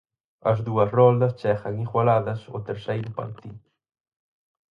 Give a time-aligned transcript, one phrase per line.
[0.51, 3.63] As dúas roldas chegan igualadas ao terceiro partido.